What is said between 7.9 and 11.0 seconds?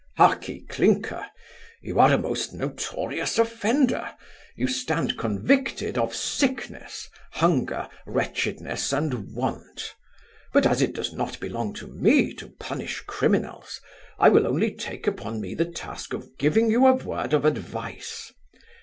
wretchedness, and want But, as it